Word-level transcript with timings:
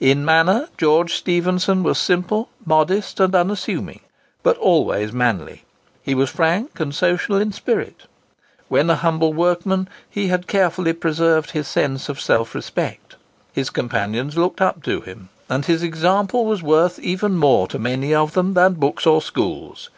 In 0.00 0.24
manner, 0.24 0.68
George 0.78 1.12
Stephenson 1.12 1.82
was 1.82 1.98
simple, 1.98 2.48
modest, 2.64 3.20
and 3.20 3.34
unassuming, 3.34 4.00
but 4.42 4.56
always 4.56 5.12
manly. 5.12 5.64
He 6.02 6.14
was 6.14 6.30
frank 6.30 6.80
and 6.80 6.94
social 6.94 7.36
in 7.36 7.52
spirit. 7.52 8.04
When 8.68 8.88
a 8.88 8.96
humble 8.96 9.34
workman, 9.34 9.90
he 10.08 10.28
had 10.28 10.46
carefully 10.46 10.94
preserved 10.94 11.50
his 11.50 11.68
sense 11.68 12.08
of 12.08 12.18
self 12.18 12.54
respect. 12.54 13.16
His 13.52 13.68
companions 13.68 14.38
looked 14.38 14.62
up 14.62 14.82
to 14.84 15.02
him, 15.02 15.28
and 15.46 15.66
his 15.66 15.82
example 15.82 16.46
was 16.46 16.62
worth 16.62 16.98
even 17.00 17.34
more 17.34 17.66
to 17.68 17.78
many 17.78 18.14
of 18.14 18.32
them 18.32 18.54
than 18.54 18.72
books 18.80 19.04
or 19.04 19.20
schools. 19.20 19.90